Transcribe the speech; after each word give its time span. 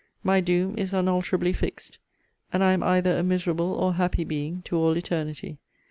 My 0.23 0.41
doom 0.41 0.79
is 0.79 0.95
unalterably 0.95 1.53
fixed; 1.53 1.99
and 2.51 2.63
I 2.63 2.71
am 2.71 2.81
either 2.81 3.15
a 3.15 3.21
miserable 3.21 3.75
or 3.75 3.93
happy 3.93 4.23
being 4.23 4.63
to 4.63 4.75
all 4.75 4.97
eternity. 4.97 5.59